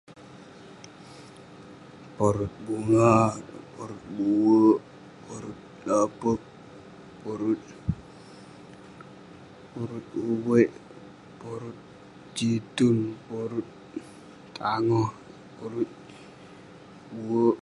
Porut 2.17 2.53
bunga, 2.65 3.15
porut 3.73 4.03
buerk, 4.15 4.81
porut 5.25 5.59
loperk, 5.87 6.41
porut- 7.21 7.75
porut 9.71 10.05
uviek, 10.25 10.71
porut 11.41 11.79
situn, 12.35 12.97
porut 13.27 13.67
tangoh, 14.57 15.09
porut 15.57 15.91
buerk. 17.19 17.57